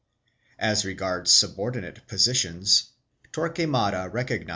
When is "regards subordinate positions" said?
0.83-2.89